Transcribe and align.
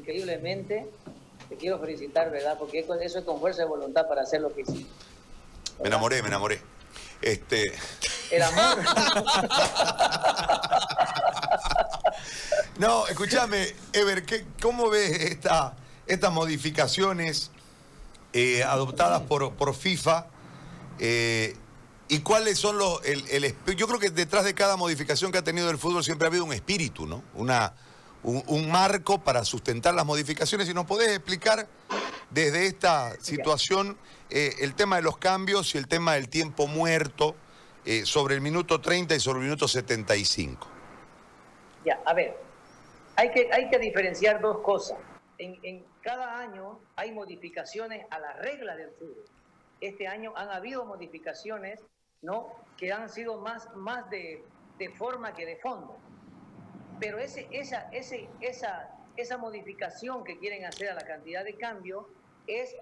increíblemente. 0.00 0.86
Te 1.48 1.56
quiero 1.56 1.78
felicitar, 1.78 2.30
¿verdad? 2.30 2.56
Porque 2.58 2.80
eso 2.80 2.94
es 2.94 3.16
con 3.24 3.40
fuerza 3.40 3.62
de 3.62 3.68
voluntad 3.68 4.06
para 4.08 4.22
hacer 4.22 4.40
lo 4.40 4.54
que 4.54 4.62
hiciste. 4.62 4.90
Me 5.80 5.88
enamoré, 5.88 6.22
me 6.22 6.28
enamoré. 6.28 6.60
Este. 7.22 7.72
El 8.30 8.42
amor. 8.42 8.78
no, 12.78 13.06
escúchame, 13.06 13.74
Ever, 13.92 14.24
¿cómo 14.60 14.90
ves 14.90 15.10
esta, 15.22 15.74
estas 16.06 16.32
modificaciones 16.32 17.50
eh, 18.32 18.62
adoptadas 18.62 19.22
por, 19.22 19.54
por 19.54 19.74
FIFA? 19.74 20.26
Eh, 20.98 21.56
¿Y 22.08 22.20
cuáles 22.20 22.58
son 22.58 22.78
los... 22.78 23.00
El, 23.04 23.54
yo 23.76 23.86
creo 23.86 24.00
que 24.00 24.10
detrás 24.10 24.44
de 24.44 24.54
cada 24.54 24.76
modificación 24.76 25.30
que 25.30 25.38
ha 25.38 25.44
tenido 25.44 25.70
el 25.70 25.78
fútbol 25.78 26.04
siempre 26.04 26.26
ha 26.26 26.28
habido 26.28 26.44
un 26.44 26.52
espíritu, 26.52 27.06
¿no? 27.06 27.22
Una, 27.34 27.72
un, 28.22 28.70
marco 28.70 29.18
para 29.18 29.44
sustentar 29.44 29.94
las 29.94 30.04
modificaciones. 30.04 30.68
Y 30.68 30.74
nos 30.74 30.86
podés 30.86 31.08
explicar 31.10 31.66
desde 32.30 32.66
esta 32.66 33.18
situación 33.20 33.96
eh, 34.30 34.54
el 34.60 34.74
tema 34.74 34.96
de 34.96 35.02
los 35.02 35.18
cambios 35.18 35.74
y 35.74 35.78
el 35.78 35.88
tema 35.88 36.14
del 36.14 36.28
tiempo 36.28 36.66
muerto 36.66 37.34
eh, 37.84 38.04
sobre 38.04 38.34
el 38.34 38.40
minuto 38.40 38.80
30 38.80 39.14
y 39.14 39.20
sobre 39.20 39.40
el 39.40 39.44
minuto 39.44 39.66
75. 39.66 40.68
Ya, 41.84 42.00
a 42.04 42.14
ver, 42.14 42.36
hay 43.16 43.30
que, 43.30 43.48
hay 43.52 43.68
que 43.70 43.78
diferenciar 43.78 44.40
dos 44.40 44.58
cosas. 44.58 44.98
En, 45.38 45.58
en 45.62 45.84
cada 46.02 46.38
año 46.38 46.80
hay 46.96 47.12
modificaciones 47.12 48.06
a 48.10 48.18
las 48.18 48.38
reglas 48.38 48.76
del 48.76 48.90
fútbol. 48.90 49.24
Este 49.80 50.06
año 50.06 50.32
han 50.36 50.50
habido 50.50 50.84
modificaciones 50.84 51.80
¿no? 52.22 52.48
que 52.76 52.92
han 52.92 53.08
sido 53.08 53.38
más, 53.38 53.68
más 53.76 54.08
de, 54.10 54.44
forma 54.96 55.34
que 55.34 55.46
de 55.46 55.56
fondo. 55.56 55.96
Pero 57.00 57.18
ese, 57.18 57.48
esa, 57.50 57.88
ese, 57.90 58.28
esa, 58.40 58.90
esa 59.16 59.38
modificación 59.38 60.22
que 60.22 60.38
quieren 60.38 60.66
hacer 60.66 60.90
a 60.90 60.94
la 60.94 61.04
cantidad 61.04 61.44
de 61.44 61.54
cambio 61.56 62.08
es 62.46 62.76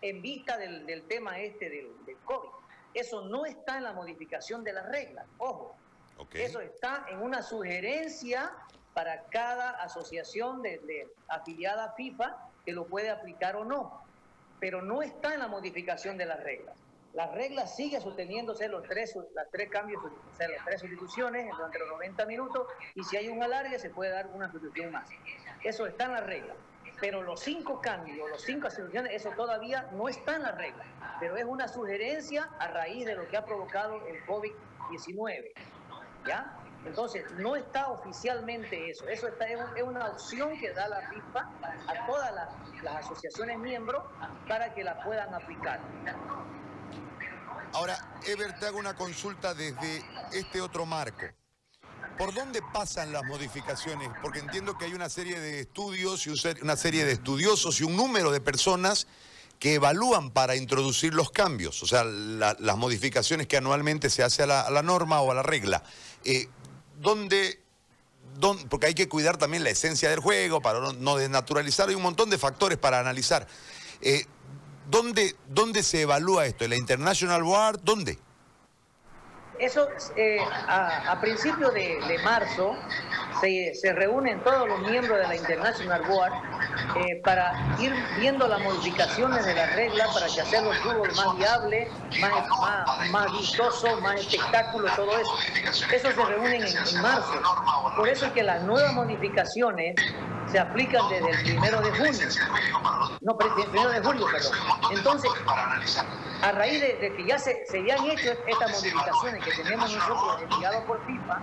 en 0.00 0.22
vista 0.22 0.56
del, 0.56 1.04
tema 1.08 1.38
este 1.38 1.68
del, 1.68 1.90
COVID. 2.24 2.48
Eso 2.94 3.22
no 3.22 3.44
está 3.44 3.76
en 3.76 3.84
la 3.84 3.92
modificación 3.92 4.64
de 4.64 4.72
las 4.72 4.86
reglas, 4.88 5.26
ojo. 5.38 5.76
Eso 6.34 6.60
está 6.60 7.06
en 7.10 7.20
una 7.20 7.42
sugerencia 7.42 8.52
para 8.92 9.24
cada 9.26 9.70
asociación 9.82 10.62
de, 10.62 11.08
afiliada 11.28 11.84
a 11.84 11.92
FIFA 11.92 12.36
que 12.64 12.72
lo 12.72 12.86
puede 12.86 13.10
aplicar 13.10 13.54
o 13.54 13.64
no, 13.64 14.02
pero 14.58 14.82
no 14.82 15.02
está 15.02 15.34
en 15.34 15.40
la 15.40 15.48
modificación 15.48 16.18
de 16.18 16.26
las 16.26 16.42
reglas. 16.42 16.76
La 17.14 17.26
regla 17.26 17.66
sigue 17.66 18.00
sosteniéndose 18.00 18.68
los 18.68 18.82
tres, 18.82 19.16
las 19.34 19.50
tres 19.50 19.70
cambios, 19.70 20.02
o 20.04 20.36
sea, 20.36 20.48
las 20.48 20.64
tres 20.64 20.80
sustituciones 20.80 21.50
durante 21.56 21.78
los 21.78 21.88
90 21.88 22.26
minutos 22.26 22.66
y 22.94 23.02
si 23.02 23.16
hay 23.16 23.28
un 23.28 23.42
alargue 23.42 23.78
se 23.78 23.90
puede 23.90 24.10
dar 24.10 24.26
una 24.28 24.50
sustitución 24.50 24.92
más. 24.92 25.08
Eso 25.64 25.86
está 25.86 26.04
en 26.04 26.12
la 26.12 26.20
regla. 26.20 26.54
Pero 27.00 27.22
los 27.22 27.40
cinco 27.40 27.80
cambios, 27.80 28.28
los 28.28 28.42
cinco 28.42 28.68
sustituciones, 28.68 29.12
eso 29.12 29.30
todavía 29.36 29.88
no 29.92 30.08
está 30.08 30.36
en 30.36 30.42
la 30.42 30.52
regla. 30.52 30.84
Pero 31.20 31.36
es 31.36 31.44
una 31.44 31.68
sugerencia 31.68 32.48
a 32.58 32.68
raíz 32.68 33.06
de 33.06 33.14
lo 33.14 33.26
que 33.28 33.36
ha 33.36 33.44
provocado 33.44 34.04
el 34.06 34.24
COVID-19. 34.26 35.52
¿Ya? 36.26 36.58
Entonces, 36.84 37.30
no 37.32 37.56
está 37.56 37.88
oficialmente 37.88 38.90
eso. 38.90 39.06
Eso 39.08 39.28
está, 39.28 39.46
es 39.46 39.82
una 39.82 40.06
opción 40.08 40.58
que 40.58 40.72
da 40.72 40.88
la 40.88 41.08
FIFA 41.08 41.40
a 41.86 42.06
todas 42.06 42.34
las, 42.34 42.82
las 42.82 43.04
asociaciones 43.04 43.58
miembros 43.58 44.02
para 44.48 44.74
que 44.74 44.84
la 44.84 45.02
puedan 45.02 45.32
aplicar. 45.34 45.80
Ahora, 47.72 48.18
Ever, 48.26 48.58
te 48.58 48.66
hago 48.66 48.78
una 48.78 48.94
consulta 48.96 49.54
desde 49.54 50.04
este 50.32 50.60
otro 50.60 50.86
marco. 50.86 51.26
¿Por 52.16 52.34
dónde 52.34 52.60
pasan 52.72 53.12
las 53.12 53.24
modificaciones? 53.24 54.10
Porque 54.20 54.40
entiendo 54.40 54.76
que 54.76 54.86
hay 54.86 54.94
una 54.94 55.08
serie 55.08 55.38
de 55.38 55.60
estudios 55.60 56.26
y 56.26 56.30
una 56.62 56.76
serie 56.76 57.04
de 57.04 57.12
estudiosos 57.12 57.80
y 57.80 57.84
un 57.84 57.96
número 57.96 58.32
de 58.32 58.40
personas 58.40 59.06
que 59.58 59.74
evalúan 59.74 60.30
para 60.30 60.56
introducir 60.56 61.14
los 61.14 61.30
cambios, 61.30 61.82
o 61.82 61.86
sea, 61.86 62.04
las 62.04 62.76
modificaciones 62.76 63.46
que 63.46 63.56
anualmente 63.56 64.10
se 64.10 64.22
hace 64.22 64.44
a 64.44 64.46
la, 64.46 64.82
norma 64.82 65.20
o 65.20 65.30
a 65.30 65.34
la 65.34 65.42
regla. 65.42 65.82
Eh, 66.24 66.48
¿dónde, 67.00 67.60
porque 68.68 68.86
hay 68.86 68.94
que 68.94 69.08
cuidar 69.08 69.36
también 69.36 69.64
la 69.64 69.70
esencia 69.70 70.10
del 70.10 70.20
juego 70.20 70.60
para 70.60 70.92
no, 70.92 71.16
desnaturalizar, 71.16 71.88
hay 71.88 71.94
un 71.94 72.02
montón 72.02 72.30
de 72.30 72.38
factores 72.38 72.78
para 72.78 73.00
analizar. 73.00 73.46
Eh, 74.00 74.26
¿Dónde, 74.90 75.36
¿Dónde 75.48 75.82
se 75.82 76.02
evalúa 76.02 76.46
esto? 76.46 76.64
¿En 76.64 76.70
la 76.70 76.76
International 76.76 77.42
Board? 77.42 77.80
¿Dónde? 77.82 78.18
Eso, 79.58 79.88
eh, 80.16 80.38
a, 80.40 81.18
principios 81.20 81.74
de, 81.74 82.18
marzo, 82.24 82.76
se, 83.40 83.74
se, 83.74 83.92
reúnen 83.92 84.42
todos 84.44 84.68
los 84.68 84.80
miembros 84.80 85.18
de 85.18 85.26
la 85.26 85.36
International 85.36 86.02
Board 86.06 86.32
eh, 86.96 87.20
para 87.24 87.52
ir 87.78 87.94
viendo 88.18 88.46
las 88.48 88.60
modificaciones 88.60 89.44
de 89.44 89.54
las 89.54 89.74
reglas 89.74 90.08
para 90.14 90.26
que 90.26 90.40
hacer 90.40 90.62
los 90.62 90.76
fútbol 90.78 91.10
más 91.16 91.36
viable, 91.36 91.88
más, 92.20 93.10
más, 93.10 93.32
vistoso, 93.32 94.00
más 94.00 94.20
espectáculo, 94.20 94.88
todo 94.96 95.10
eso. 95.18 95.32
Eso 95.92 96.10
se 96.10 96.24
reúnen 96.24 96.62
en, 96.64 97.02
marzo. 97.02 97.40
Por 97.96 98.08
eso 98.08 98.26
es 98.26 98.32
que 98.32 98.42
las 98.42 98.62
nuevas 98.62 98.94
modificaciones 98.94 99.94
se 100.50 100.58
aplican 100.58 101.08
desde 101.08 101.30
el 101.30 101.42
primero 101.42 101.80
de 101.80 101.90
junio. 101.90 102.28
No, 103.20 103.36
primero 103.36 103.90
de 103.90 104.00
julio, 104.00 104.26
perdón. 104.32 104.52
Entonces, 104.92 105.30
a 106.42 106.52
raíz 106.52 106.80
de, 106.80 107.14
que 107.16 107.26
ya 107.26 107.38
se, 107.38 107.66
se 107.66 107.78
han 107.78 108.04
hecho 108.06 108.32
estas 108.46 108.70
modificaciones 108.70 109.44
que 109.44 109.62
tenemos 109.62 109.92
nosotros 109.92 110.42
enviados 110.50 110.84
por 110.84 111.04
FIFA, 111.04 111.40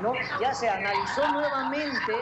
¿no? 0.00 0.12
ya 0.40 0.54
se 0.54 0.68
analizó 0.68 1.26
nuevamente 1.28 2.12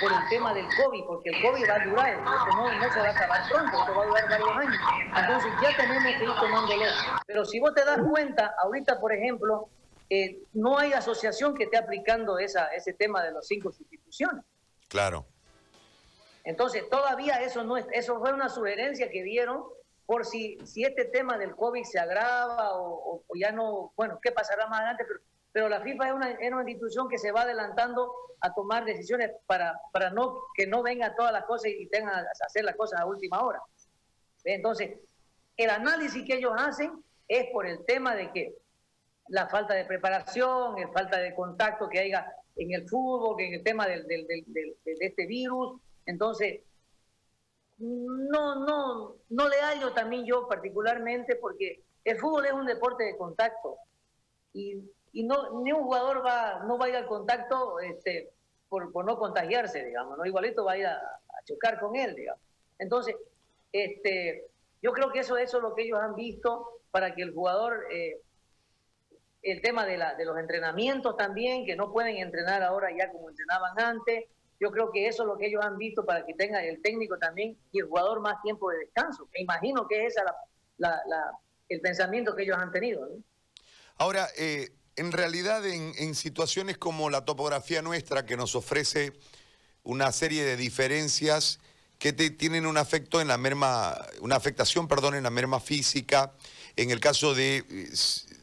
por 0.00 0.12
el 0.12 0.28
tema 0.28 0.54
del 0.54 0.66
COVID, 0.82 1.04
porque 1.06 1.30
el 1.30 1.42
COVID 1.42 1.68
va 1.68 1.74
a 1.74 1.84
durar, 1.84 2.10
esto 2.10 2.56
no, 2.56 2.72
no, 2.72 2.92
se 2.92 3.00
va 3.00 3.06
a 3.06 3.10
acabar 3.10 3.48
pronto, 3.50 3.78
esto 3.78 3.94
va 3.94 4.02
a 4.02 4.06
durar 4.06 4.28
varios 4.28 4.56
años. 4.56 4.80
Entonces 5.16 5.52
ya 5.62 5.76
tenemos 5.76 6.02
que 6.02 6.24
ir 6.24 6.34
tomándolo. 6.34 6.84
Pero 7.26 7.44
si 7.44 7.60
vos 7.60 7.74
te 7.74 7.84
das 7.84 7.98
cuenta, 8.08 8.54
ahorita, 8.62 9.00
por 9.00 9.12
ejemplo, 9.12 9.68
eh, 10.08 10.42
no 10.52 10.78
hay 10.78 10.92
asociación 10.92 11.54
que 11.54 11.64
esté 11.64 11.76
aplicando 11.76 12.38
esa, 12.38 12.66
ese 12.68 12.92
tema 12.92 13.22
de 13.22 13.32
las 13.32 13.46
cinco 13.46 13.70
sustituciones. 13.70 14.44
Claro. 14.88 15.26
Entonces, 16.44 16.88
todavía 16.90 17.40
eso 17.42 17.62
no 17.64 17.76
es, 17.76 17.86
eso 17.92 18.18
fue 18.18 18.32
una 18.32 18.48
sugerencia 18.48 19.10
que 19.10 19.22
dieron 19.22 19.64
por 20.06 20.26
si, 20.26 20.58
si 20.64 20.82
este 20.82 21.04
tema 21.04 21.38
del 21.38 21.54
COVID 21.54 21.84
se 21.84 22.00
agrava 22.00 22.70
o, 22.72 23.22
ya 23.36 23.52
no, 23.52 23.92
bueno, 23.96 24.18
qué 24.20 24.32
pasará 24.32 24.66
más 24.66 24.80
adelante, 24.80 25.04
pero, 25.06 25.20
pero 25.52 25.68
la 25.68 25.80
FIFA 25.80 26.06
es 26.06 26.12
una, 26.12 26.30
es 26.30 26.52
una, 26.52 26.62
institución 26.62 27.08
que 27.08 27.18
se 27.18 27.32
va 27.32 27.42
adelantando 27.42 28.12
a 28.40 28.52
tomar 28.54 28.84
decisiones 28.84 29.30
para, 29.46 29.78
para 29.92 30.10
no, 30.10 30.44
que 30.54 30.66
no 30.66 30.82
vengan 30.82 31.14
todas 31.16 31.32
las 31.32 31.44
cosas 31.44 31.72
y 31.76 31.86
tengan 31.86 32.14
a 32.14 32.26
hacer 32.46 32.64
las 32.64 32.76
cosas 32.76 33.00
a 33.00 33.06
última 33.06 33.42
hora. 33.42 33.60
Entonces, 34.44 34.98
el 35.56 35.70
análisis 35.70 36.24
que 36.24 36.36
ellos 36.36 36.52
hacen 36.56 37.04
es 37.28 37.50
por 37.52 37.66
el 37.66 37.84
tema 37.84 38.14
de 38.14 38.30
que 38.32 38.54
la 39.28 39.48
falta 39.48 39.74
de 39.74 39.84
preparación, 39.84 40.80
la 40.80 40.88
falta 40.88 41.18
de 41.18 41.34
contacto 41.34 41.88
que 41.88 42.00
haya 42.00 42.32
en 42.56 42.72
el 42.72 42.88
fútbol, 42.88 43.36
que 43.36 43.46
en 43.46 43.54
el 43.54 43.62
tema 43.62 43.86
del, 43.86 44.06
del, 44.06 44.26
del, 44.26 44.44
de 44.46 44.96
este 45.00 45.26
virus, 45.26 45.80
entonces, 46.06 46.60
no, 47.78 48.64
no, 48.64 49.16
no 49.28 49.48
le 49.48 49.56
hallo 49.60 49.92
también 49.92 50.24
yo 50.24 50.46
particularmente 50.46 51.36
porque 51.36 51.82
el 52.04 52.18
fútbol 52.18 52.46
es 52.46 52.52
un 52.52 52.66
deporte 52.66 53.04
de 53.04 53.16
contacto 53.16 53.76
y, 54.52 54.82
y 55.12 55.24
no, 55.24 55.62
ni 55.62 55.72
un 55.72 55.82
jugador 55.82 56.24
va, 56.24 56.62
no 56.64 56.78
va 56.78 56.86
a 56.86 56.88
ir 56.88 56.96
al 56.96 57.06
contacto 57.06 57.80
este, 57.80 58.30
por, 58.68 58.92
por 58.92 59.04
no 59.04 59.18
contagiarse, 59.18 59.84
digamos, 59.84 60.16
¿no? 60.16 60.24
Igualito 60.24 60.64
va 60.64 60.72
a 60.72 60.78
ir 60.78 60.86
a, 60.86 61.00
chocar 61.44 61.80
con 61.80 61.96
él, 61.96 62.14
digamos. 62.14 62.42
Entonces, 62.78 63.16
este, 63.72 64.44
yo 64.82 64.92
creo 64.92 65.10
que 65.10 65.20
eso, 65.20 65.38
eso 65.38 65.56
es 65.56 65.62
lo 65.62 65.74
que 65.74 65.82
ellos 65.82 65.98
han 65.98 66.14
visto 66.14 66.80
para 66.90 67.14
que 67.14 67.22
el 67.22 67.32
jugador, 67.32 67.86
eh, 67.90 68.20
el 69.42 69.62
tema 69.62 69.86
de, 69.86 69.96
la, 69.96 70.14
de 70.14 70.26
los 70.26 70.38
entrenamientos 70.38 71.16
también, 71.16 71.64
que 71.64 71.76
no 71.76 71.92
pueden 71.92 72.18
entrenar 72.18 72.62
ahora 72.62 72.94
ya 72.96 73.10
como 73.10 73.30
entrenaban 73.30 73.80
antes, 73.80 74.26
yo 74.60 74.70
creo 74.70 74.92
que 74.92 75.08
eso 75.08 75.22
es 75.22 75.26
lo 75.26 75.38
que 75.38 75.46
ellos 75.46 75.64
han 75.64 75.78
visto 75.78 76.04
para 76.04 76.26
que 76.26 76.34
tenga 76.34 76.62
el 76.62 76.82
técnico 76.82 77.16
también 77.16 77.56
y 77.72 77.80
el 77.80 77.86
jugador 77.86 78.20
más 78.20 78.40
tiempo 78.42 78.70
de 78.70 78.78
descanso. 78.78 79.26
Me 79.32 79.40
imagino 79.40 79.88
que 79.88 80.04
es 80.04 80.14
ese 80.14 80.22
el 81.70 81.80
pensamiento 81.80 82.36
que 82.36 82.42
ellos 82.42 82.58
han 82.58 82.70
tenido. 82.70 83.08
Ahora, 83.96 84.28
eh, 84.38 84.68
en 85.00 85.12
realidad 85.12 85.66
en, 85.66 86.14
situaciones 86.14 86.76
como 86.76 87.08
la 87.08 87.24
topografía 87.24 87.80
nuestra 87.80 88.26
que 88.26 88.36
nos 88.36 88.54
ofrece 88.54 89.14
una 89.82 90.12
serie 90.12 90.44
de 90.44 90.58
diferencias 90.58 91.58
que 91.98 92.12
tienen 92.12 92.66
un 92.66 92.76
afecto 92.76 93.18
en 93.22 93.28
la 93.28 93.38
merma, 93.38 93.96
una 94.20 94.36
afectación, 94.36 94.88
perdón, 94.88 95.14
en 95.14 95.22
la 95.22 95.30
merma 95.30 95.58
física, 95.58 96.34
en 96.76 96.90
el 96.90 97.00
caso 97.00 97.34
de 97.34 97.64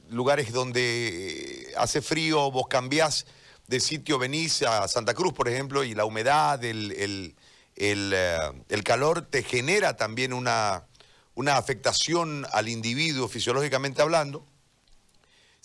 lugares 0.10 0.52
donde 0.52 1.68
eh, 1.70 1.74
hace 1.78 2.02
frío, 2.02 2.50
vos 2.50 2.66
cambiás 2.68 3.28
de 3.68 3.80
sitio 3.80 4.18
venís 4.18 4.64
a 4.64 4.88
Santa 4.88 5.14
Cruz, 5.14 5.34
por 5.34 5.48
ejemplo, 5.48 5.84
y 5.84 5.94
la 5.94 6.06
humedad, 6.06 6.64
el, 6.64 7.36
eh, 7.76 8.84
calor 8.84 9.22
te 9.30 9.44
genera 9.44 9.96
también 9.96 10.34
una, 10.34 10.88
una, 11.36 11.58
afectación 11.58 12.48
al 12.52 12.68
individuo 12.68 13.28
fisiológicamente 13.28 14.02
hablando, 14.02 14.44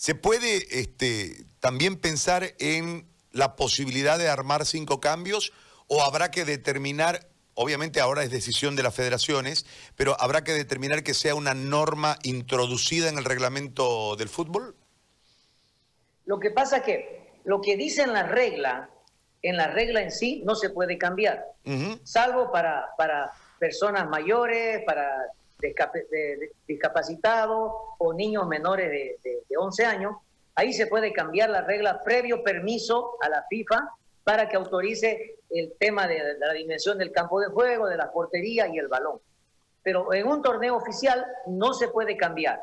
se 0.03 0.15
puede 0.15 0.81
este, 0.81 1.45
también 1.61 1.95
pensar 1.95 2.55
en 2.59 3.07
la 3.31 3.55
posibilidad 3.55 4.19
de 4.19 4.27
armar 4.27 4.65
cinco 4.65 4.99
cambios 4.99 5.53
o 5.87 6.01
habrá 6.01 6.29
que 6.29 6.43
determinar, 6.43 7.29
obviamente 7.53 8.01
ahora 8.01 8.21
es 8.21 8.29
decisión 8.29 8.75
de 8.75 8.83
las 8.83 8.93
federaciones, 8.93 9.65
pero 9.95 10.17
habrá 10.19 10.43
que 10.43 10.51
determinar 10.51 11.03
que 11.03 11.13
sea 11.13 11.35
una 11.35 11.53
norma 11.53 12.17
introducida 12.23 13.07
en 13.07 13.17
el 13.17 13.23
reglamento 13.23 14.17
del 14.17 14.27
fútbol? 14.27 14.75
Lo 16.25 16.37
que 16.37 16.51
pasa 16.51 16.79
es 16.79 16.83
que 16.83 17.31
lo 17.45 17.61
que 17.61 17.77
dice 17.77 18.01
en 18.01 18.11
la 18.11 18.23
regla, 18.23 18.89
en 19.41 19.55
la 19.55 19.67
regla 19.67 20.01
en 20.01 20.11
sí, 20.11 20.41
no 20.43 20.55
se 20.55 20.69
puede 20.69 20.97
cambiar, 20.97 21.45
salvo 22.03 22.51
para, 22.51 22.89
para 22.97 23.31
personas 23.57 24.09
mayores, 24.09 24.83
para 24.85 25.07
discapacitados 26.67 27.71
o 27.97 28.13
niños 28.13 28.47
menores 28.47 28.89
de, 28.89 29.17
de, 29.23 29.57
11 29.57 29.85
años. 29.85 30.15
Ahí 30.55 30.73
se 30.73 30.87
puede 30.87 31.13
cambiar 31.13 31.49
la 31.49 31.61
regla 31.61 32.03
previo 32.03 32.43
permiso 32.43 33.17
a 33.21 33.29
la 33.29 33.45
FIFA 33.49 33.89
para 34.23 34.47
que 34.47 34.55
autorice 34.55 35.37
el 35.49 35.73
tema 35.79 36.07
de, 36.07 36.15
de 36.15 36.39
la 36.39 36.53
dimensión 36.53 36.97
del 36.97 37.11
campo 37.11 37.39
de 37.39 37.47
juego, 37.47 37.87
de 37.87 37.97
la 37.97 38.11
portería 38.11 38.67
y 38.67 38.77
el 38.77 38.87
balón. 38.87 39.19
Pero 39.81 40.13
en 40.13 40.27
un 40.27 40.41
torneo 40.41 40.75
oficial 40.75 41.25
no 41.47 41.73
se 41.73 41.87
puede 41.89 42.15
cambiar. 42.17 42.61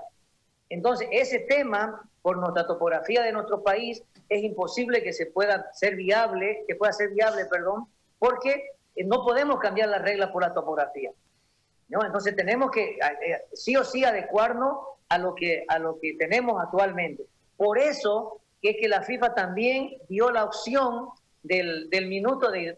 Entonces, 0.71 1.09
ese 1.11 1.41
tema, 1.41 2.09
por 2.23 2.39
nuestra 2.39 2.67
topografía 2.67 3.23
de 3.23 3.33
nuestro 3.33 3.63
país, 3.63 4.03
es 4.29 4.43
imposible 4.43 5.03
que 5.03 5.13
se 5.13 5.27
pueda 5.27 5.71
ser 5.73 5.97
viable, 5.97 6.65
que 6.67 6.77
pueda 6.77 6.93
ser 6.93 7.11
viable, 7.11 7.45
perdón, 7.47 7.89
porque 8.19 8.71
no 9.05 9.25
podemos 9.25 9.59
cambiar 9.59 9.89
la 9.89 9.99
regla 9.99 10.33
por 10.33 10.43
la 10.43 10.55
topografía. 10.55 11.11
¿No? 11.91 12.05
Entonces 12.05 12.35
tenemos 12.35 12.71
que 12.71 12.93
eh, 12.93 13.43
sí 13.53 13.77
o 13.77 13.85
sí 13.85 14.05
adecuarnos 14.05 14.79
a 15.09 15.19
lo 15.19 15.35
que, 15.35 15.65
a 15.69 15.79
lo 15.79 15.99
que 16.01 16.15
tenemos 16.19 16.61
actualmente. 16.63 17.25
Por 17.57 17.79
eso 17.79 18.41
que 18.63 18.71
es 18.71 18.77
que 18.81 18.89
la 18.89 19.03
FIFA 19.03 19.35
también 19.35 19.91
dio 20.09 20.31
la 20.31 20.45
opción 20.45 21.09
del, 21.43 21.89
minuto 22.09 22.51
de, 22.51 22.77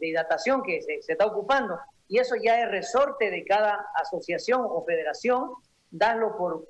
hidratación 0.00 0.62
que 0.62 0.82
se, 0.82 1.00
está 1.12 1.26
ocupando. 1.26 1.78
Y 2.08 2.18
eso 2.18 2.34
ya 2.42 2.62
es 2.62 2.70
resorte 2.70 3.30
de 3.30 3.44
cada 3.44 3.86
asociación 3.94 4.62
o 4.64 4.84
federación, 4.84 5.50
darlo 5.90 6.36
por, 6.36 6.64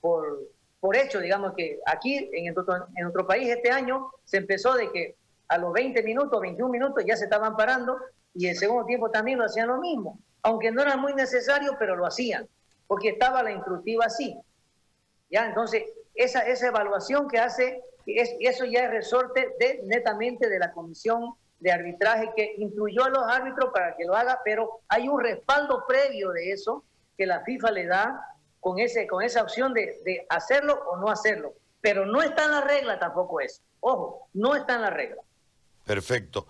por, 0.00 0.96
hecho, 0.96 1.18
digamos 1.20 1.52
que 1.56 1.80
aquí 1.84 2.30
en 2.32 2.54
nuestro, 2.54 2.86
en 2.94 3.26
país 3.26 3.48
este 3.48 3.70
año 3.70 4.08
se 4.24 4.36
empezó 4.36 4.74
de 4.74 4.90
que 4.92 5.16
a 5.48 5.58
los 5.58 5.72
20 5.72 6.00
minutos, 6.04 6.40
21 6.40 6.70
minutos 6.70 7.04
ya 7.04 7.16
se 7.16 7.24
estaban 7.24 7.56
parando 7.56 7.96
y 8.32 8.46
el 8.46 8.56
segundo 8.56 8.86
tiempo 8.86 9.10
también 9.10 9.38
lo 9.38 9.44
hacían 9.44 9.66
lo 9.66 9.78
mismo 9.78 10.20
aunque 10.46 10.70
no 10.70 10.82
era 10.82 10.96
muy 10.96 11.12
necesario, 11.12 11.74
pero 11.76 11.96
lo 11.96 12.06
hacían, 12.06 12.48
porque 12.86 13.08
estaba 13.08 13.42
la 13.42 13.50
instructiva 13.50 14.04
así. 14.06 14.38
¿Ya? 15.28 15.44
Entonces, 15.44 15.82
esa, 16.14 16.46
esa 16.46 16.68
evaluación 16.68 17.26
que 17.26 17.40
hace, 17.40 17.82
es, 18.06 18.36
eso 18.38 18.64
ya 18.64 18.84
es 18.84 18.90
resorte 18.90 19.56
de, 19.58 19.80
netamente 19.86 20.48
de 20.48 20.60
la 20.60 20.70
comisión 20.70 21.34
de 21.58 21.72
arbitraje 21.72 22.30
que 22.36 22.54
incluyó 22.58 23.02
a 23.02 23.08
los 23.08 23.24
árbitros 23.28 23.72
para 23.72 23.96
que 23.96 24.04
lo 24.04 24.14
haga, 24.14 24.40
pero 24.44 24.82
hay 24.86 25.08
un 25.08 25.20
respaldo 25.20 25.82
previo 25.88 26.30
de 26.30 26.52
eso 26.52 26.84
que 27.18 27.26
la 27.26 27.40
FIFA 27.40 27.70
le 27.72 27.86
da 27.86 28.20
con, 28.60 28.78
ese, 28.78 29.08
con 29.08 29.24
esa 29.24 29.42
opción 29.42 29.74
de, 29.74 30.00
de 30.04 30.26
hacerlo 30.28 30.80
o 30.92 30.96
no 30.96 31.10
hacerlo. 31.10 31.54
Pero 31.80 32.06
no 32.06 32.22
está 32.22 32.44
en 32.44 32.52
la 32.52 32.60
regla 32.60 33.00
tampoco 33.00 33.40
eso. 33.40 33.62
Ojo, 33.80 34.28
no 34.34 34.54
está 34.54 34.76
en 34.76 34.82
la 34.82 34.90
regla. 34.90 35.22
Perfecto. 35.84 36.46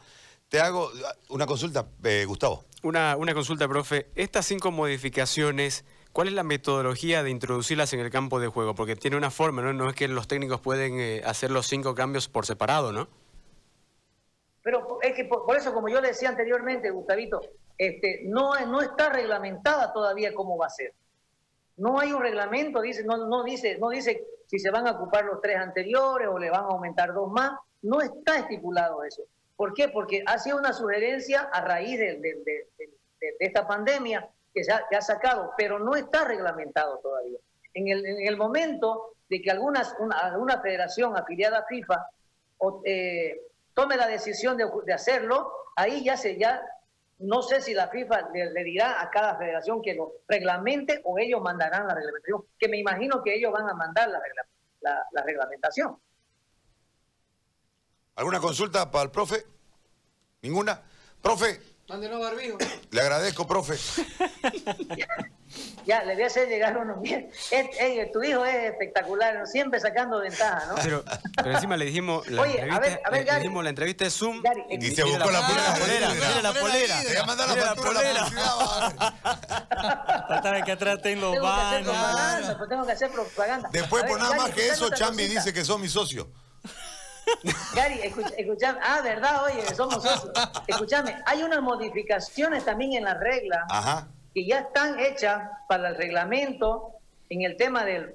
Te 0.48 0.60
hago 0.60 0.90
una 1.30 1.46
consulta, 1.46 1.86
eh, 2.04 2.24
Gustavo. 2.26 2.66
Una, 2.86 3.16
una 3.16 3.34
consulta, 3.34 3.66
profe. 3.66 4.06
Estas 4.14 4.46
cinco 4.46 4.70
modificaciones, 4.70 5.84
¿cuál 6.12 6.28
es 6.28 6.34
la 6.34 6.44
metodología 6.44 7.24
de 7.24 7.30
introducirlas 7.30 7.92
en 7.92 7.98
el 7.98 8.10
campo 8.10 8.38
de 8.38 8.46
juego? 8.46 8.76
Porque 8.76 8.94
tiene 8.94 9.16
una 9.16 9.32
forma, 9.32 9.60
¿no? 9.60 9.72
No 9.72 9.88
es 9.88 9.96
que 9.96 10.06
los 10.06 10.28
técnicos 10.28 10.60
pueden 10.60 11.00
eh, 11.00 11.20
hacer 11.26 11.50
los 11.50 11.66
cinco 11.66 11.96
cambios 11.96 12.28
por 12.28 12.46
separado, 12.46 12.92
¿no? 12.92 13.08
Pero 14.62 15.00
es 15.02 15.16
que 15.16 15.24
por, 15.24 15.56
eso, 15.56 15.74
como 15.74 15.88
yo 15.88 16.00
le 16.00 16.08
decía 16.08 16.28
anteriormente, 16.28 16.90
Gustavito, 16.90 17.40
este, 17.76 18.20
no, 18.26 18.54
no 18.66 18.80
está 18.80 19.08
reglamentada 19.08 19.92
todavía 19.92 20.32
cómo 20.32 20.56
va 20.56 20.66
a 20.66 20.70
ser. 20.70 20.94
No 21.78 21.98
hay 21.98 22.12
un 22.12 22.22
reglamento, 22.22 22.80
dice, 22.80 23.02
no, 23.02 23.26
no, 23.26 23.42
dice, 23.42 23.78
no 23.80 23.88
dice 23.88 24.24
si 24.46 24.60
se 24.60 24.70
van 24.70 24.86
a 24.86 24.92
ocupar 24.92 25.24
los 25.24 25.40
tres 25.40 25.56
anteriores 25.56 26.28
o 26.28 26.38
le 26.38 26.50
van 26.50 26.62
a 26.62 26.68
aumentar 26.68 27.12
dos 27.12 27.32
más. 27.32 27.50
No 27.82 28.00
está 28.00 28.38
estipulado 28.38 29.02
eso. 29.02 29.24
¿Por 29.56 29.72
qué? 29.72 29.88
Porque 29.88 30.22
ha 30.26 30.38
sido 30.38 30.58
una 30.58 30.72
sugerencia 30.72 31.42
a 31.52 31.62
raíz 31.62 31.98
de, 31.98 32.68
esta 33.38 33.66
pandemia 33.66 34.28
que 34.52 34.62
se 34.62 34.72
ha, 34.72 35.00
sacado, 35.00 35.52
pero 35.56 35.78
no 35.78 35.96
está 35.96 36.24
reglamentado 36.24 36.98
todavía. 36.98 37.38
En 37.74 37.88
el, 37.88 38.36
momento 38.36 39.14
de 39.28 39.42
que 39.42 39.50
algunas, 39.50 39.94
una, 39.98 40.18
alguna 40.18 40.60
federación 40.60 41.16
afiliada 41.16 41.58
a 41.58 41.66
FIFA 41.66 42.06
eh, 42.84 43.40
tome 43.74 43.96
la 43.96 44.06
decisión 44.06 44.56
de, 44.56 44.92
hacerlo, 44.92 45.50
ahí 45.76 46.04
ya 46.04 46.16
se 46.16 46.38
ya 46.38 46.62
no 47.18 47.40
sé 47.40 47.62
si 47.62 47.72
la 47.72 47.88
FIFA 47.88 48.28
le, 48.32 48.64
dirá 48.64 49.00
a 49.00 49.08
cada 49.08 49.36
federación 49.36 49.80
que 49.80 49.94
lo 49.94 50.12
reglamente 50.28 51.00
o 51.04 51.18
ellos 51.18 51.40
mandarán 51.40 51.86
la 51.86 51.94
reglamentación, 51.94 52.44
que 52.58 52.68
me 52.68 52.78
imagino 52.78 53.22
que 53.22 53.34
ellos 53.34 53.52
van 53.52 53.68
a 53.68 53.74
mandar 53.74 54.10
la 54.10 55.22
reglamentación. 55.22 55.98
¿Alguna 58.16 58.40
consulta 58.40 58.90
para 58.90 59.04
el 59.04 59.10
profe? 59.10 59.46
¿Ninguna? 60.40 60.82
Profe. 61.20 61.60
Mándenos 61.86 62.18
barbijo. 62.18 62.56
Le 62.90 63.00
agradezco, 63.00 63.46
profe. 63.46 63.76
ya, 65.86 66.02
le 66.02 66.14
voy 66.14 66.22
a 66.22 66.26
hacer 66.26 66.48
llegar 66.48 66.78
uno 66.78 66.96
bien. 67.00 67.30
tu 68.12 68.22
hijo 68.22 68.44
es 68.44 68.72
espectacular, 68.72 69.46
siempre 69.46 69.78
sacando 69.78 70.20
ventaja, 70.20 70.66
¿no? 70.66 70.74
Pero, 70.82 71.04
pero 71.36 71.52
encima 71.52 71.76
le 71.76 71.84
dijimos 71.84 72.26
la 72.28 72.42
Oye, 72.42 72.52
entrevista, 72.52 72.76
a 72.76 72.80
ver, 72.80 73.00
a 73.04 73.10
ver, 73.10 73.24
Gary, 73.24 73.36
le 73.36 73.42
dijimos 73.42 73.64
la 73.64 73.70
entrevista 73.70 74.04
de 74.04 74.10
Zoom 74.10 74.42
y 74.70 74.90
se 74.90 75.04
buscó 75.04 75.30
la, 75.30 75.46
polera. 75.78 76.14
Mira 76.14 76.42
la 76.42 76.54
polera. 76.54 77.02
Te 77.02 77.08
voy 77.08 77.16
a 77.16 77.26
mandar 77.26 77.56
la 77.56 77.74
polera. 77.74 78.26
Faltaba 80.28 80.64
que 80.64 80.72
atrás 80.72 81.02
tengo 81.02 81.34
los 81.34 81.42
baños. 81.42 81.94
Pues 82.56 82.68
tengo 82.68 82.86
que 82.86 82.92
hacer 82.92 83.10
propaganda. 83.10 83.68
Después, 83.70 84.04
por 84.04 84.18
nada 84.18 84.34
más 84.36 84.50
que 84.50 84.68
eso, 84.68 84.88
Chambi 84.90 85.28
dice 85.28 85.52
que 85.52 85.64
son 85.64 85.82
mis 85.82 85.92
socios. 85.92 86.26
Gary, 87.74 88.00
escuchame, 88.36 88.78
ah, 88.82 89.00
verdad, 89.02 89.44
oye, 89.44 89.62
somos 89.74 90.02
socios. 90.02 90.30
Escúchame, 90.66 91.16
hay 91.26 91.42
unas 91.42 91.62
modificaciones 91.62 92.64
también 92.64 92.94
en 92.94 93.04
la 93.04 93.14
regla 93.14 93.66
que 94.34 94.46
ya 94.46 94.60
están 94.60 94.98
hechas 94.98 95.48
para 95.68 95.88
el 95.88 95.96
reglamento 95.96 96.92
en 97.28 97.42
el 97.42 97.56
tema 97.56 97.84
del, 97.84 98.14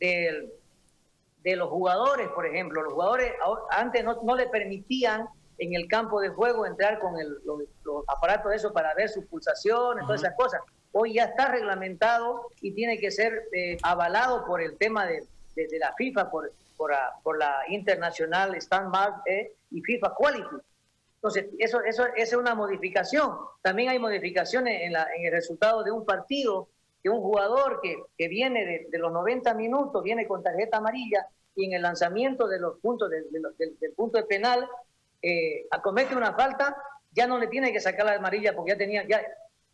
de 0.00 1.56
los 1.56 1.68
jugadores, 1.68 2.28
por 2.28 2.46
ejemplo. 2.46 2.82
Los 2.82 2.92
jugadores 2.92 3.32
antes 3.70 4.04
no, 4.04 4.36
le 4.36 4.48
permitían 4.48 5.28
en 5.58 5.74
el 5.74 5.86
campo 5.88 6.20
de 6.20 6.28
juego 6.30 6.66
entrar 6.66 6.98
con 6.98 7.14
los, 7.44 8.04
aparatos 8.08 8.50
de 8.50 8.56
eso 8.56 8.72
para 8.72 8.94
ver 8.94 9.08
sus 9.08 9.24
pulsaciones, 9.26 10.04
todas 10.06 10.22
esas 10.22 10.34
cosas. 10.36 10.60
Hoy 10.92 11.14
ya 11.14 11.24
está 11.24 11.48
reglamentado 11.48 12.48
y 12.60 12.72
tiene 12.72 12.98
que 12.98 13.10
ser 13.10 13.44
eh, 13.52 13.78
avalado 13.82 14.44
por 14.44 14.60
el 14.60 14.76
tema 14.76 15.06
de, 15.06 15.24
de 15.54 15.78
la 15.78 15.92
FIFA, 15.94 16.30
por, 16.30 16.52
por, 16.76 17.38
la 17.38 17.62
Internacional 17.68 18.60
Standmark 18.60 19.22
eh, 19.26 19.52
y 19.70 19.80
FIFA 19.80 20.14
Quality. 20.16 20.56
Entonces, 21.16 21.46
eso, 21.58 21.80
eso, 21.82 22.06
es 22.16 22.32
una 22.32 22.54
modificación. 22.54 23.36
También 23.62 23.90
hay 23.90 23.98
modificaciones 23.98 24.82
en, 24.82 24.92
la, 24.92 25.06
en 25.14 25.26
el 25.26 25.32
resultado 25.32 25.84
de 25.84 25.92
un 25.92 26.04
partido, 26.04 26.68
que 27.02 27.10
un 27.10 27.20
jugador 27.20 27.80
que, 27.80 27.96
que 28.18 28.28
viene 28.28 28.88
de, 28.90 28.98
los 28.98 29.12
90 29.12 29.54
minutos, 29.54 30.02
viene 30.02 30.26
con 30.26 30.42
tarjeta 30.42 30.78
amarilla, 30.78 31.26
y 31.54 31.66
en 31.66 31.74
el 31.74 31.82
lanzamiento 31.82 32.48
de 32.48 32.58
los 32.58 32.78
puntos 32.80 33.10
del, 33.10 33.26
punto 33.94 34.18
de 34.18 34.24
penal, 34.24 34.68
eh, 35.20 35.66
acomete 35.70 36.16
una 36.16 36.34
falta, 36.34 36.76
ya 37.12 37.26
no 37.26 37.38
le 37.38 37.46
tiene 37.46 37.72
que 37.72 37.80
sacar 37.80 38.06
la 38.06 38.14
amarilla 38.14 38.54
porque 38.54 38.72
ya 38.72 38.78
tenía, 38.78 39.06
ya 39.06 39.22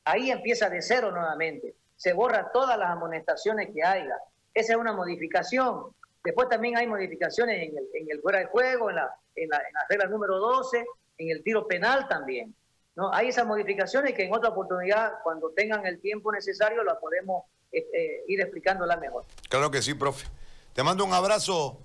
ahí 0.04 0.30
empieza 0.30 0.68
de 0.68 0.82
cero 0.82 1.10
nuevamente. 1.12 1.76
Se 1.96 2.12
borra 2.12 2.50
todas 2.52 2.78
las 2.78 2.90
amonestaciones 2.90 3.70
que 3.72 3.82
haya. 3.82 4.16
Esa 4.58 4.72
es 4.72 4.78
una 4.78 4.92
modificación. 4.92 5.94
Después 6.24 6.48
también 6.48 6.76
hay 6.76 6.88
modificaciones 6.88 7.62
en 7.62 7.78
el, 7.78 7.88
en 7.94 8.10
el 8.10 8.20
fuera 8.20 8.40
de 8.40 8.46
juego, 8.46 8.90
en 8.90 8.96
la, 8.96 9.08
en, 9.36 9.48
la, 9.48 9.62
regla 9.88 10.06
número 10.06 10.38
12, 10.38 10.84
en 11.18 11.30
el 11.30 11.44
tiro 11.44 11.68
penal 11.68 12.08
también. 12.08 12.52
¿no? 12.96 13.14
Hay 13.14 13.28
esas 13.28 13.46
modificaciones 13.46 14.14
que 14.14 14.24
en 14.24 14.34
otra 14.34 14.50
oportunidad, 14.50 15.12
cuando 15.22 15.50
tengan 15.50 15.86
el 15.86 16.00
tiempo 16.00 16.32
necesario, 16.32 16.82
las 16.82 16.96
podemos 16.96 17.44
eh, 17.70 17.86
eh, 17.92 18.24
ir 18.26 18.40
explicándola 18.40 18.96
mejor. 18.96 19.26
Claro 19.48 19.70
que 19.70 19.80
sí, 19.80 19.94
profe. 19.94 20.26
Te 20.72 20.82
mando 20.82 21.04
un 21.04 21.12
abrazo, 21.12 21.78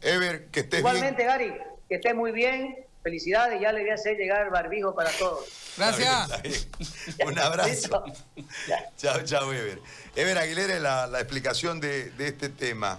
Ever, 0.00 0.46
que 0.46 0.60
estés 0.60 0.80
Igualmente, 0.80 1.22
Gary, 1.22 1.56
que 1.88 1.94
estés 1.94 2.14
muy 2.16 2.32
bien. 2.32 2.85
Felicidades, 3.06 3.60
ya 3.60 3.70
le 3.70 3.82
voy 3.82 3.90
a 3.90 3.94
hacer 3.94 4.16
llegar 4.16 4.42
el 4.46 4.50
barbijo 4.50 4.92
para 4.92 5.12
todos. 5.12 5.46
Gracias. 5.76 6.66
un 7.24 7.38
abrazo. 7.38 8.02
chao, 8.98 9.22
chao, 9.22 9.52
Ever. 9.52 9.80
Ever 10.16 10.36
Aguilera, 10.36 10.80
la, 10.80 11.06
la 11.06 11.20
explicación 11.20 11.78
de, 11.78 12.10
de 12.10 12.26
este 12.26 12.48
tema. 12.48 12.98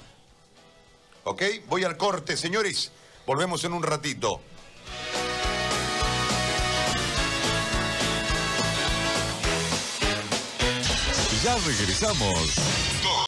¿Ok? 1.25 1.43
Voy 1.67 1.83
al 1.83 1.97
corte, 1.97 2.37
señores. 2.37 2.89
Volvemos 3.25 3.65
en 3.65 3.73
un 3.73 3.83
ratito. 3.83 4.39
Ya 11.43 11.57
regresamos. 11.65 12.96